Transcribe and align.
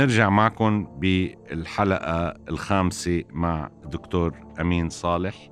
نرجع 0.00 0.28
معكم 0.28 0.84
بالحلقة 0.84 2.34
الخامسة 2.48 3.24
مع 3.32 3.70
دكتور 3.84 4.34
أمين 4.60 4.88
صالح 4.88 5.50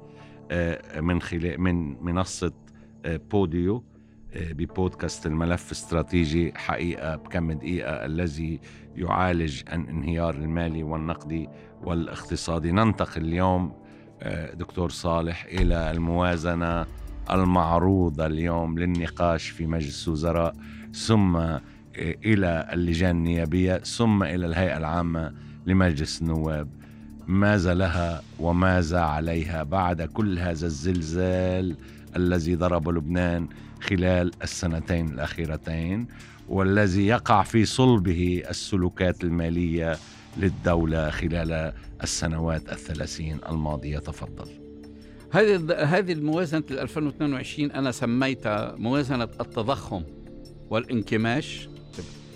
آه، 0.51 1.01
من 1.01 1.21
خلال 1.21 1.61
من 1.61 2.05
منصة 2.05 2.53
آه، 3.05 3.21
بوديو 3.31 3.85
آه، 4.33 4.53
ببودكاست 4.53 5.27
الملف 5.27 5.67
الاستراتيجي. 5.67 6.53
حقيقة 6.57 7.17
بكم 7.17 7.53
دقيقة 7.53 7.91
الذي 7.91 8.61
يعالج 8.97 9.63
الانهيار 9.73 10.35
المالي 10.35 10.83
والنقدي 10.83 11.49
والاقتصادي. 11.83 12.73
ننتقل 12.73 13.23
اليوم 13.23 13.73
دكتور 14.55 14.91
صالح 14.91 15.45
إلى 15.45 15.91
الموازنة 15.91 16.87
المعروضة 17.31 18.27
اليوم 18.27 18.79
للنقاش 18.79 19.49
في 19.49 19.67
مجلس 19.67 20.09
الوزراء. 20.09 20.53
ثم 20.93 21.59
إلى 21.97 22.69
اللجان 22.73 23.17
النيابية 23.17 23.77
ثم 23.77 24.23
إلى 24.23 24.47
الهيئة 24.47 24.77
العامة 24.77 25.33
لمجلس 25.67 26.23
النواب. 26.23 26.69
ماذا 27.27 27.75
لها 27.75 28.23
وماذا 28.39 29.01
عليها 29.01 29.63
بعد 29.63 30.03
كل 30.03 30.39
هذا 30.39 30.67
الزلزال 30.67 31.77
الذي 32.17 32.55
ضرب 32.55 32.89
لبنان 32.89 33.49
خلال 33.81 34.31
السنتين 34.43 35.09
الأخيرتين 35.09 36.07
والذي 36.49 37.07
يقع 37.07 37.43
في 37.43 37.65
صلبه 37.65 38.43
السلوكات 38.51 39.25
المالية 39.25 39.97
للدولة 40.37 41.11
خلال 41.11 41.73
السنوات 42.03 42.73
الثلاثين 42.73 43.39
الماضية؟ 43.49 43.99
تفضل. 43.99 44.49
هذه 45.31 45.75
هذه 45.85 46.13
الموازنة 46.13 46.65
2022 46.71 47.71
أنا 47.71 47.91
سميتها 47.91 48.75
موازنة 48.79 49.25
التضخم 49.25 50.03
والانكماش. 50.71 51.69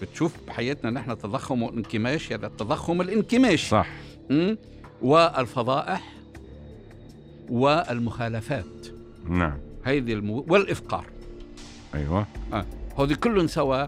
بتشوف 0.03 0.33
بحياتنا 0.47 0.91
نحن 0.91 1.19
تضخم 1.19 1.62
وانكماش 1.62 2.31
يعني 2.31 2.47
التضخم 2.47 3.00
الانكماشي 3.00 3.69
صح. 3.69 3.89
والفضائح 5.03 6.12
والمخالفات. 7.48 8.86
نعم. 9.28 9.59
هيدي 9.84 10.12
المو... 10.12 10.44
والإفقار. 10.48 11.06
أيوه. 11.94 12.27
آه. 12.53 12.67
هذه 12.98 13.14
كلهم 13.14 13.47
سوا 13.47 13.86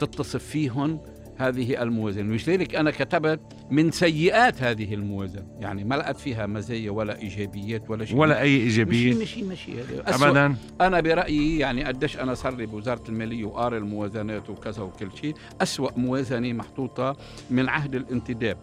تتصف 0.00 0.44
فيهم 0.44 1.00
هذه 1.36 1.82
الموازنة 1.82 2.30
ولذلك 2.30 2.74
أنا 2.74 2.90
كتبت 2.90 3.40
من 3.70 3.90
سيئات 3.90 4.62
هذه 4.62 4.94
الموازنة 4.94 5.46
يعني 5.58 5.84
ما 5.84 5.94
لقت 5.94 6.16
فيها 6.16 6.46
مزايا 6.46 6.90
ولا 6.90 7.18
إيجابيات 7.18 7.90
ولا 7.90 8.04
شيء. 8.04 8.16
ولا 8.16 8.40
أي 8.40 8.56
إيجابية 8.56 9.14
مشي 9.14 9.42
مشي 9.42 9.72
مشي. 9.72 9.72
أبدا. 10.06 10.56
أنا 10.80 11.00
برأيي 11.00 11.58
يعني 11.58 11.84
قديش 11.84 12.16
أنا 12.16 12.34
صار 12.34 12.56
لي 12.56 12.66
بوزارة 12.66 13.02
المالية 13.08 13.44
وقاري 13.44 13.76
الموازنات 13.76 14.50
وكذا 14.50 14.82
وكل 14.82 15.08
شيء. 15.20 15.34
أسوأ 15.60 15.90
موازنة 15.96 16.52
محطوطة 16.52 17.16
من 17.50 17.68
عهد 17.68 17.94
الانتداب 17.94 18.58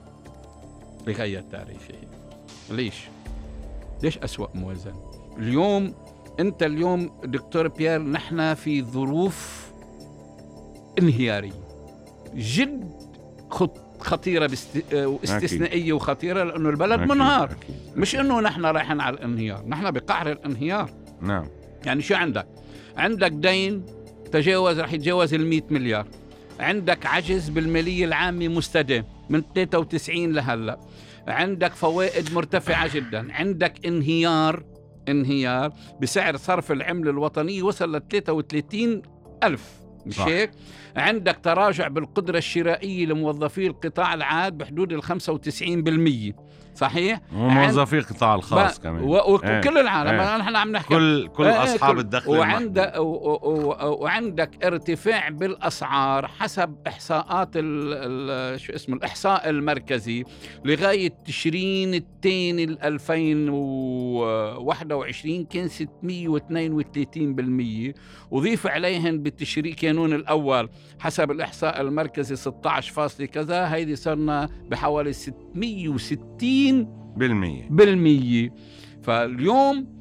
بغاية 1.08 1.46
تاريخه 1.52 1.94
ليش؟ 2.72 2.96
ليش 4.04 4.18
أسوأ 4.18 4.48
موازنة؟ 4.56 5.12
اليوم 5.38 5.94
أنت 6.40 6.64
اليوم 6.64 7.12
دكتور 7.26 7.68
بيير 7.68 8.02
نحن 8.02 8.54
في 8.54 8.84
ظروف 8.84 9.70
انهيارية. 11.00 11.64
جد 12.36 12.94
خطيرة 14.04 14.52
واستثنائية 14.94 15.94
وخطيرة 15.94 16.44
لأنه 16.44 16.70
البلد 16.70 17.00
أكيد 17.00 17.12
منهار. 17.12 17.52
أكيد. 17.52 17.76
مش 17.96 18.16
إنه 18.16 18.42
نحن 18.42 18.66
رايحين 18.66 19.02
على 19.02 19.16
الانهيار 19.16 19.64
نحن 19.68 19.92
بقعر 19.92 20.32
الانهيار. 20.32 20.90
نعم. 21.22 21.48
يعني 21.86 22.02
شو 22.02 22.16
عندك؟ 22.16 22.48
عندك 22.98 23.32
دين 23.32 23.86
تجاوز 24.32 24.80
رح 24.80 24.94
يتجاوز 24.94 25.34
ال 25.34 25.48
100 25.48 25.62
مليار. 25.70 26.08
عندك 26.60 27.06
عجز 27.06 27.50
بالمالية 27.50 28.06
العامة 28.06 28.48
مستدام 28.48 29.06
من 29.30 29.44
93 29.56 30.32
لهلأ. 30.32 30.80
عندك 31.28 31.74
فوائد 31.74 32.34
مرتفعة 32.34 32.96
جدا. 32.96 33.34
عندك 33.34 33.86
انهيار 33.86 34.64
انهيار 35.10 35.74
بسعر 36.02 36.38
صرف 36.38 36.72
العملة 36.72 37.12
الوطنية 37.12 37.64
وصل 37.64 37.96
ل 37.96 38.02
33 38.10 39.02
ألف. 39.44 39.83
مش 40.06 40.20
هيك؟ 40.20 40.52
عندك 40.96 41.40
تراجع 41.44 41.88
بالقدرة 41.88 42.38
الشرائية 42.38 43.06
لموظفي 43.06 43.68
القطاع 43.68 44.14
العام 44.14 44.58
بحدود 44.58 44.94
ال 44.94 45.04
95% 45.04 46.34
صحيح؟ 46.76 47.20
وموظفي 47.36 47.98
القطاع 47.98 48.36
الخاص 48.36 48.80
كمان. 48.80 49.04
وكل 49.04 49.48
إيه. 49.48 49.82
العالم 49.82 50.20
إيه. 50.20 50.38
نحن 50.38 50.56
عم 50.56 50.72
نحكي. 50.72 50.88
كل 50.94 51.28
كل 51.28 51.46
إيه 51.46 51.64
أصحاب 51.64 52.00
الدخل 52.00 52.30
وعندك 52.32 52.94
وعندك 53.84 54.66
ارتفاع 54.66 55.30
بالأسعار 55.30 56.28
حسب 56.28 56.76
إحصاءات 56.88 57.50
ال 57.56 58.60
شو 58.60 58.74
اسمه 58.74 58.96
الإحصاء 58.96 59.50
المركزي 59.50 60.24
لغاية 60.66 61.14
تشرين 61.26 61.94
الثاني 61.94 62.64
2021 62.64 65.46
كان 65.46 65.70
632% 65.70 65.84
وضيف 68.32 68.68
عليهن 68.68 69.24
بالتشريع 69.24 69.74
كانون 69.74 70.14
الأول 70.14 70.70
حسب 71.00 71.32
الإحصاء 71.32 71.82
المركزي 71.82 72.36
16 72.36 72.94
فاصلة 72.94 73.26
كذا. 73.26 73.74
هيدي 73.74 73.96
صرنا 73.96 74.50
بحوالي 74.70 75.14
660 75.14 76.63
بالمية. 77.18 77.68
بالمية. 77.70 78.54
فاليوم 79.02 79.94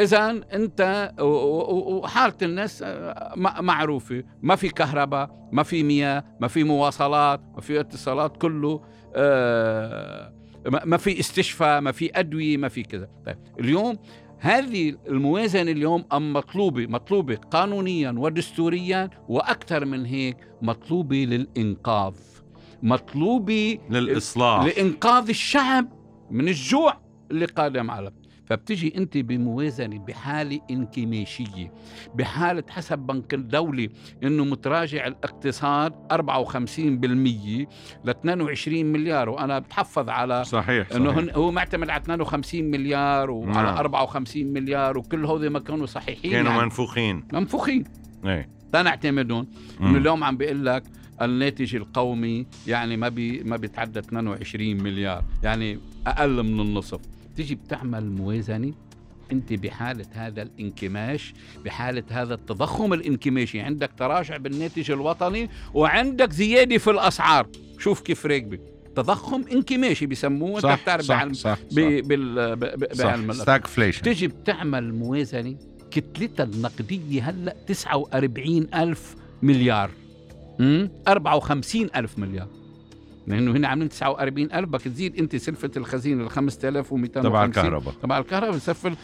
إذا 0.00 0.40
أنت 0.52 1.12
وحالة 1.20 2.34
الناس 2.42 2.82
آه، 2.86 3.32
معروفة. 3.60 4.22
ما 4.42 4.56
في 4.56 4.68
كهرباء 4.68 5.48
ما 5.52 5.62
في 5.62 5.82
مياه 5.82 6.24
ما 6.40 6.48
في 6.48 6.64
مواصلات 6.64 7.40
ما 7.54 7.60
في 7.60 7.80
اتصالات 7.80 8.36
كله 8.36 8.80
آه، 9.16 10.32
ما 10.84 10.96
في 10.96 11.20
استشفاء 11.20 11.80
ما 11.80 11.92
في 11.92 12.10
أدوية 12.14 12.56
ما 12.56 12.68
في 12.68 12.82
كذا. 12.82 13.08
طيب 13.26 13.38
اليوم 13.60 13.96
هذه 14.38 14.94
الموازنة 15.08 15.70
اليوم 15.70 16.04
أم 16.12 16.32
مطلوبة؟ 16.32 16.86
مطلوبة 16.86 17.34
قانونيا 17.36 18.14
ودستوريا 18.18 19.10
وأكثر 19.28 19.84
من 19.84 20.06
هيك 20.06 20.36
مطلوبة 20.62 21.16
للإنقاذ. 21.16 22.14
مطلوبة 22.82 23.78
للإصلاح. 23.90 24.64
لإنقاذ 24.64 25.28
الشعب 25.28 26.03
من 26.34 26.48
الجوع 26.48 27.00
اللي 27.30 27.44
قادم 27.46 27.90
على 27.90 28.10
فبتجي 28.46 28.96
أنت 28.96 29.18
بموازنة 29.18 29.98
بحالة 29.98 30.60
انكماشية 30.70 31.72
بحالة 32.14 32.62
حسب 32.70 32.98
بنك 32.98 33.34
الدولي 33.34 33.90
إنه 34.22 34.44
متراجع 34.44 35.06
الاقتصاد 35.06 35.92
54% 36.12 36.16
ل 38.04 38.10
22 38.10 38.84
مليار 38.84 39.28
وأنا 39.28 39.58
بتحفظ 39.58 40.08
على 40.08 40.44
صحيح, 40.44 40.90
صحيح. 40.90 41.16
إنه 41.16 41.32
هو 41.32 41.50
معتمد 41.50 41.90
على 41.90 42.02
52 42.02 42.64
مليار 42.64 43.30
وعلى 43.30 43.52
نعم. 43.52 43.76
54 43.76 44.44
مليار 44.44 44.98
وكل 44.98 45.24
هذول 45.24 45.48
ما 45.48 45.58
كانوا 45.58 45.86
صحيحين 45.86 46.30
كانوا 46.32 46.50
يعني. 46.50 46.62
منفوخين. 46.62 47.24
منفوخين. 47.32 47.84
إيه. 48.24 48.48
تنعتمدهم 48.72 49.46
انه 49.80 49.98
اليوم 49.98 50.24
عم 50.24 50.36
بيقول 50.36 50.66
لك 50.66 50.82
الناتج 51.22 51.76
القومي 51.76 52.46
يعني 52.66 52.96
ما 52.96 53.08
بي 53.08 53.42
ما 53.42 53.56
بيتعدى 53.56 53.98
22 53.98 54.82
مليار 54.82 55.24
يعني 55.42 55.78
أقل 56.06 56.42
من 56.42 56.60
النصف. 56.60 57.00
تيجي 57.36 57.54
بتعمل 57.54 58.10
موازنة 58.10 58.72
أنت 59.32 59.52
بحالة 59.52 60.06
هذا 60.12 60.42
الانكماش 60.42 61.34
بحالة 61.64 62.04
هذا 62.10 62.34
التضخم 62.34 62.92
الانكماشي. 62.92 63.60
عندك 63.60 63.90
تراجع 63.96 64.36
بالناتج 64.36 64.90
الوطني 64.90 65.50
وعندك 65.74 66.32
زيادة 66.32 66.78
في 66.78 66.90
الأسعار. 66.90 67.46
شوف 67.78 68.00
كيف 68.00 68.26
راكبة. 68.26 68.58
تضخم 68.96 69.44
انكماشي 69.52 70.06
بيسموه 70.06 70.56
أنت 70.56 70.80
بتعرف 70.82 71.04
صح, 71.04 71.32
صح, 71.32 71.32
صح, 71.32 71.58
بال 71.72 72.56
بعلم 72.98 73.32
stagflation 73.32 74.02
تيجي 74.02 74.26
بتعمل 74.26 74.94
موازنة 74.94 75.56
كتلتها 75.90 76.44
النقدية 76.44 77.30
هلأ 77.30 77.56
49 77.66 78.66
ألف 78.74 79.16
مليار. 79.42 79.90
54 81.08 81.88
ألف 81.96 82.18
مليار. 82.18 82.48
لأنه 83.26 83.52
هنا 83.52 83.68
عاملين 83.68 83.88
49 83.88 84.52
ألف 84.52 84.68
بدك 84.68 84.80
تزيد 84.82 85.18
أنت 85.18 85.36
سلفة 85.36 85.70
الخزينة 85.76 86.24
ل 86.24 86.30
5250 86.30 87.22
تبع 87.22 87.44
الكهرباء. 87.44 87.94
تبع 88.02 88.18
الكهرباء 88.18 88.50
بسفل 88.50 88.96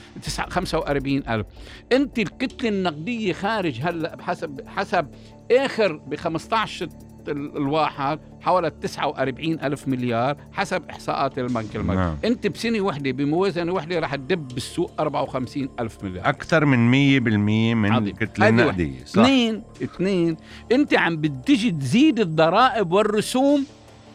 45 0.49 1.29
ألف. 1.29 1.47
أنت 1.93 2.19
الكتلة 2.19 2.69
النقدية 2.69 3.32
خارج 3.32 3.81
هلا 3.82 4.17
بحسب 4.17 4.61
حسب 4.67 5.11
آخر 5.50 5.97
ب 5.97 6.14
15 6.14 6.88
الواحد 7.28 8.19
حوالي 8.40 8.70
49 8.70 9.52
ألف 9.52 9.88
مليار 9.88 10.37
حسب 10.52 10.82
إحصاءات 10.90 11.38
البنك 11.38 11.76
المركزي. 11.76 12.02
نعم. 12.05 12.17
أنت 12.25 12.46
بسنة 12.46 12.81
واحدة 12.81 13.11
بموازنة 13.11 13.72
واحدة 13.72 13.99
رح 13.99 14.14
تدب 14.14 14.49
بالسوق 14.49 14.90
54 15.00 15.69
ألف 15.81 16.05
مليار. 16.05 16.28
أكثر 16.28 16.64
من 16.64 16.90
100% 16.90 17.75
من 17.75 17.94
الكتلة 17.94 18.49
النقدية 18.49 19.02
اثنين 19.02 19.62
اثنين. 19.82 20.37
أنت 20.72 20.94
عم 20.94 21.17
بتجي 21.17 21.70
تزيد 21.70 22.20
الضرائب 22.20 22.93
والرسوم 22.93 23.67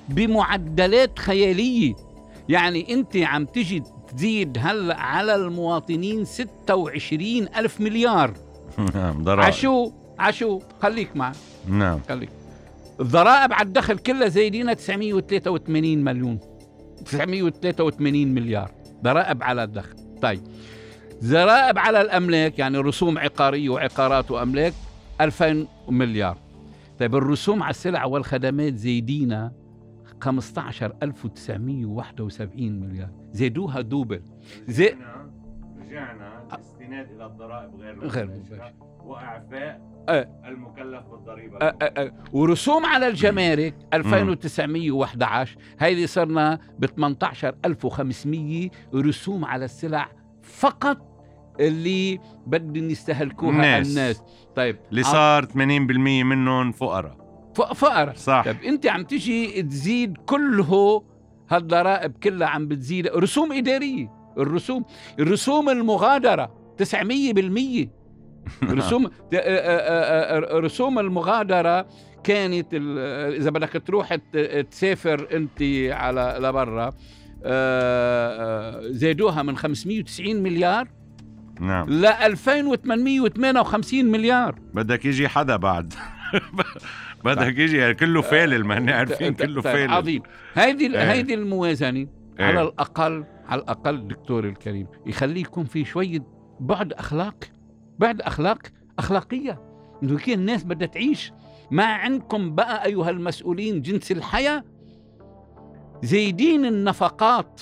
بمعدلات 0.10 1.20
خيالية. 1.20 1.94
يعني 2.50 2.94
أنت 2.94 3.18
عم 3.18 3.46
تجي 3.46 3.84
تزيد 4.16 4.58
هلأ 4.62 5.00
على 5.00 5.36
المواطنين 5.36 6.26
26 6.26 7.48
ألف 7.58 7.82
مليار. 7.82 8.34
نعم 8.96 9.24
ضرائب. 9.24 9.48
عشو 9.48 9.92
عشو. 10.20 10.60
خليك 10.82 11.16
معي. 11.16 11.34
نعم. 11.68 12.00
خليك. 12.10 12.30
الضرائب 13.00 13.54
على 13.54 13.68
الدخل 13.68 13.98
كلها 13.98 14.28
زايدينها 14.28 14.74
983 14.74 16.04
مليون. 16.04 16.40
983 17.06 18.34
مليار 18.34 18.72
ضرائب 19.04 19.44
على 19.44 19.64
الدخل. 19.64 19.96
طيب 20.22 20.42
ضرائب 21.24 21.78
على 21.78 22.02
الأملاك 22.02 22.60
يعني 22.60 22.78
رسوم 22.78 23.18
عقارية 23.18 23.70
وعقارات 23.70 24.32
وأملاك 24.32 24.74
2000 25.22 25.68
مليار. 25.90 26.38
طيب 27.00 27.16
الرسوم 27.16 27.64
على 27.64 27.70
السلع 27.70 28.06
والخدمات 28.06 28.76
زايدينها 28.76 29.52
15971 30.22 32.80
مليار. 32.80 33.10
زادوها 33.32 33.82
دوبل. 33.82 34.22
زي 34.68 34.86
رجعنا 34.86 35.32
رجعنا 35.80 36.44
الاستناد 36.54 37.12
إلى 37.12 37.26
الضرائب 37.26 37.76
غير 37.76 38.26
مباشرة. 38.26 38.74
وأعفاء 39.06 39.95
أه. 40.10 40.28
المكلف 40.48 41.04
بالضريبة. 41.12 41.60
أ- 41.60 41.74
أ- 41.74 42.10
أ- 42.10 42.12
ورسوم 42.34 42.86
على 42.86 43.08
الجمارك 43.08 43.76
2911 43.94 45.58
هيدي 45.80 46.08
صرنا 46.08 46.60
ب 46.80 46.86
18500 46.86 48.70
رسوم 48.96 49.46
على 49.46 49.66
السلع 49.66 50.10
فقط 50.44 50.98
اللي 51.60 52.20
بدهم 52.48 52.90
يستهلكوها 52.90 53.52
الناس. 53.52 53.90
الناس. 53.90 54.24
طيب 54.56 54.78
اللي 54.90 55.04
صار 55.04 55.46
80% 55.46 56.24
منهم 56.24 56.72
فقراء. 56.72 57.18
ف- 57.56 57.62
فقر 57.62 58.14
صح. 58.16 58.44
طيب 58.46 58.64
انت 58.64 58.88
عم 58.88 59.04
تجي 59.04 59.62
تزيد 59.64 60.18
كله 60.26 61.04
هالضرائب 61.50 62.12
كلها 62.24 62.48
عم 62.48 62.68
بتزيد. 62.68 63.08
رسوم 63.08 63.52
إدارية. 63.52 64.12
الرسوم 64.38 64.86
الرسوم 65.20 65.70
المغادرة 65.70 66.52
900% 66.78 67.90
رسوم 68.64 69.12
رسوم 70.54 71.00
المغادرة 71.00 71.88
كانت 72.24 72.68
إذا 73.38 73.50
بدك 73.50 73.82
تروح 73.86 74.16
تسافر 74.72 75.28
أنت 75.34 75.62
على 75.92 76.38
لبرا 76.40 76.94
زادوها 78.92 79.44
من 79.44 79.58
590 79.58 80.44
مليار 80.44 80.88
نعم. 81.60 81.90
ل 81.90 82.06
2858 82.06 84.06
مليار. 84.06 84.56
بدك 84.74 85.06
يجي 85.06 85.28
حدا 85.28 85.56
بعد. 85.56 85.94
بدك 87.26 87.58
يجي 87.58 87.94
كله 87.94 88.22
فالل 88.22 88.64
ما 88.64 88.96
عارفين 88.96 89.34
كله 89.44 89.62
طيب، 89.62 89.74
فالل 89.74 89.92
عظيم. 89.92 90.22
هيدي 90.54 90.98
إيه. 90.98 91.12
هيدي 91.12 91.34
الموازنه 91.34 92.08
إيه. 92.40 92.46
على 92.46 92.62
الاقل 92.62 93.26
على 93.48 93.62
الأقل 93.62 94.08
دكتور 94.08 94.46
الكريم 94.46 94.88
يخلي 95.06 95.42
يكون 95.42 95.66
في 95.66 95.86
شوية 95.86 96.20
بعد 96.60 96.94
اخلاقي 96.94 97.48
بعد 98.00 98.22
أخلاق 98.22 98.58
أخلاقية. 99.00 99.62
إنه 100.04 100.18
كيف 100.18 100.36
الناس 100.40 100.64
بدها 100.64 100.88
تعيش. 100.88 101.32
ما 101.72 101.86
عندكم 101.86 102.56
بقى 102.56 102.86
أيها 102.86 103.10
المسؤولين 103.10 103.82
جنس 103.82 104.12
الحياة. 104.12 104.64
زايدين 106.04 106.66
النفقات. 106.66 107.62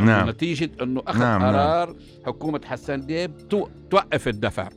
نعم. 0.00 0.28
نتيجة 0.28 0.70
أنه 0.82 1.02
أخذ 1.06 1.18
نعم، 1.20 1.40
نعم. 1.42 1.54
قرار 1.54 1.96
حكومة 2.26 2.60
حسان 2.64 3.28
تو- 3.50 3.68
توقف 3.90 4.28
الدفع. 4.28 4.68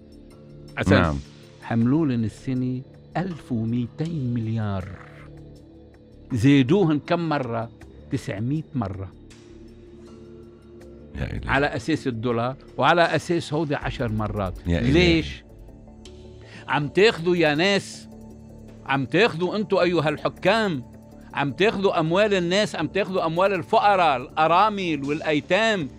عشان 0.77 0.93
نعم. 0.93 1.15
حملوا 1.61 2.05
لنا 2.05 2.25
السنة 2.25 2.81
1200 3.17 4.33
مليار. 4.33 4.87
زيدوهن 6.33 6.99
كم 6.99 7.29
مرة؟ 7.29 7.69
900 8.11 8.63
مرة. 8.75 9.11
يا 11.15 11.23
إلهي. 11.23 11.41
على 11.47 11.65
أساس 11.65 12.07
الدولار 12.07 12.55
وعلى 12.77 13.01
أساس 13.01 13.53
هودي 13.53 13.75
عشر 13.75 14.11
مرات. 14.11 14.53
يا 14.67 14.79
إلهي. 14.79 14.91
ليش؟ 14.91 15.43
عم 16.67 16.87
تاخذوا 16.87 17.35
يا 17.35 17.55
ناس 17.55 18.07
عم 18.85 19.05
تاخذوا 19.05 19.55
أنتم 19.55 19.77
أيها 19.77 20.09
الحكام 20.09 20.83
عم 21.33 21.51
تاخذوا 21.51 21.99
أموال 21.99 22.33
الناس 22.33 22.75
عم 22.75 22.87
تاخذوا 22.87 23.25
أموال 23.25 23.53
الفقراء 23.53 24.17
الأرامل 24.17 25.03
والأيتام 25.05 25.89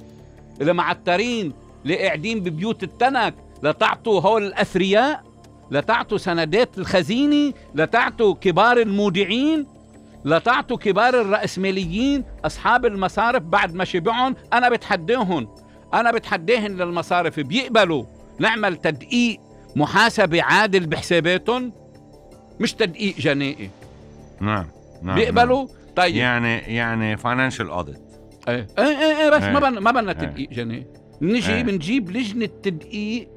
المعترين 0.61 1.53
اللي 1.83 1.99
قاعدين 1.99 2.41
ببيوت 2.41 2.83
التنك. 2.83 3.35
لتعطوا 3.63 4.21
هول 4.21 4.47
الأثرياء 4.47 5.25
لتعطوا 5.71 6.19
سندات 6.19 6.79
الخزينة 6.79 7.53
لتعطوا 7.75 8.35
كبار 8.35 8.79
المودعين. 8.79 9.67
لتعطوا 10.27 10.77
كبار 10.77 11.21
الرأسماليين 11.21 12.25
أصحاب 12.45 12.87
المصارف 12.87 13.43
بعد 13.43 13.75
ما 13.75 13.85
شبعهم 13.85 14.37
أنا 14.53 14.69
بتحداهم 14.69 15.49
أنا 15.95 16.13
بتحداهم 16.13 16.67
للمصارف 16.67 17.41
بيقبلوا. 17.41 18.05
نعمل 18.39 18.77
تدقيق 18.77 19.41
محاسبة 19.77 20.43
عادل 20.43 20.87
بحساباتهم 20.87 21.73
مش 22.61 22.73
تدقيق 22.73 23.17
جنائي. 23.17 23.71
نعم 24.41 24.67
نعم 25.03 25.15
بيقبلوا؟ 25.15 25.65
نعم. 25.65 25.77
طيب. 25.97 26.17
يعني 26.17 26.59
يعني 26.59 27.17
financial 27.17 27.71
audit 27.71 28.01
إيه 28.49 28.67
إيه 28.79 28.85
إيه, 28.85 29.17
إيه 29.17 29.31
بس 29.31 29.43
إيه. 29.43 29.53
ما 29.53 29.61
بدنا 29.61 29.81
ما 29.81 29.91
بدنا 29.91 30.13
إيه. 30.13 30.19
تدقيق 30.19 30.51
جنائي. 30.51 30.87
نجي 31.23 31.53
إيه. 31.55 31.63
بنجيب 31.63 32.11
لجنة 32.11 32.49
تدقيق 32.63 33.29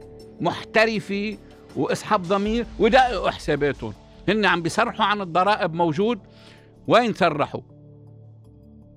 محترفة 0.42 1.38
وأصحاب 1.76 2.22
ضمير 2.22 2.66
ودققوا 2.80 3.30
حساباتهم. 3.30 3.94
هن 4.30 4.46
عم 4.46 4.62
بيصرحوا 4.62 5.06
عن 5.06 5.22
الضرائب 5.22 5.74
موجود. 5.74 6.20
وين 6.90 7.14
سرحوا 7.14 7.62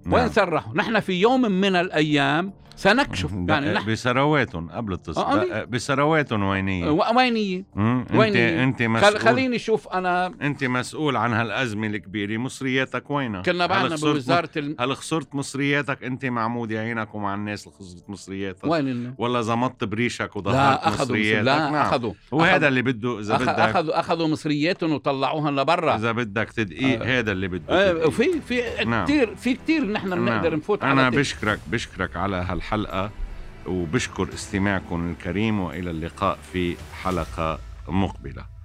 وين 0.07 0.23
نعم. 0.23 0.29
سرحوا 0.29 0.75
نحن 0.75 1.01
في 1.01 1.21
يوم 1.21 1.41
من 1.41 1.77
الأيام 1.77 2.53
سنكشف 2.83 3.33
يعني 3.49 3.73
نحن 3.73 3.93
بثرواتهم 3.93 4.71
قبل 4.71 4.93
التص... 4.93 5.19
آه، 5.19 5.43
آه، 5.43 5.65
بثرواتهم 5.65 6.43
وينية 6.43 6.91
وينية 6.91 7.65
انت؟ 8.19 8.81
أنت. 8.81 8.83
مسؤول 8.83 9.21
خليني 9.21 9.57
أشوف 9.57 9.89
أنا 9.89 10.27
أنت 10.43 10.65
مسؤول 10.65 11.17
عن 11.17 11.33
هالأزمة 11.33 11.87
الكبيرة 11.87 12.39
مصرياتك 12.39 13.11
وينها 13.11 13.43
كنا 13.43 13.89
خسرت 13.89 14.05
بوزارة 14.05 14.51
ال... 14.57 14.77
هل 14.81 14.97
خسرت 14.97 15.35
مصرياتك 15.35 16.05
أنت 16.05 16.25
معمود 16.25 16.71
يا 16.71 16.81
عينك 16.81 17.15
ومع 17.15 17.35
الناس 17.35 17.67
اللي 17.67 17.79
خسرت 17.79 18.11
مصرياتك 18.11 18.65
وين. 18.65 19.15
ولا 19.19 19.43
زمطت 19.43 19.85
بريشك 19.85 20.37
وظهرت 20.37 20.81
أخذوا 20.83 21.05
مصرياتك 21.05 21.47
لا 21.47 21.59
نعم. 21.59 21.75
أخذوا 21.75 22.13
وهذا 22.33 22.69
اللي 22.69 22.83
بده 22.83 23.21
إذا. 23.21 23.37
بدك 23.37 23.49
اخذوا 23.49 24.01
أخذوا 24.01 24.29
مصرياتهم 24.29 24.93
وطلعوهم 24.93 25.61
لبرا 25.61 25.97
إذا 25.97 26.13
بدك 26.13 26.51
تدقيق 26.51 27.03
آه. 27.03 27.19
هذا 27.19 27.33
اللي 27.33 27.49
بده 27.49 27.91
آه،. 27.91 28.07
وفي 28.07 28.41
في 28.41 28.63
نعم. 28.87 29.05
كثير 29.05 29.37
في 29.37 29.55
كثير 29.55 29.85
نحن 29.85 30.11
بنقدر 30.11 30.51
نعم. 30.51 30.59
نفوت 30.59 30.83
أنا 30.83 31.11
بشكرك 31.11 31.59
بشكرك 31.67 32.17
على 32.17 32.37
هالحلقه 32.37 32.72
وبشكر 33.67 34.35
استماعكم 34.35 35.11
الكريم 35.11 35.61
وإلى 35.61 35.91
اللقاء 35.91 36.39
في 36.53 36.77
حلقة 37.03 37.59
مقبلة. 37.89 38.62